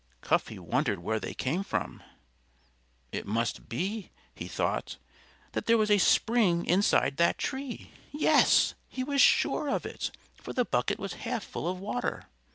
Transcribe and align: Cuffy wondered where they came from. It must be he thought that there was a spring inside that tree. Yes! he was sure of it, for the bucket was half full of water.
Cuffy 0.21 0.57
wondered 0.57 0.97
where 0.97 1.19
they 1.19 1.35
came 1.35 1.61
from. 1.63 2.01
It 3.11 3.27
must 3.27 3.69
be 3.69 4.09
he 4.33 4.47
thought 4.47 4.97
that 5.51 5.67
there 5.67 5.77
was 5.77 5.91
a 5.91 5.99
spring 5.99 6.65
inside 6.65 7.17
that 7.17 7.37
tree. 7.37 7.91
Yes! 8.11 8.73
he 8.89 9.03
was 9.03 9.21
sure 9.21 9.69
of 9.69 9.85
it, 9.85 10.09
for 10.33 10.53
the 10.53 10.65
bucket 10.65 10.97
was 10.97 11.13
half 11.21 11.43
full 11.43 11.67
of 11.67 11.79
water. 11.79 12.23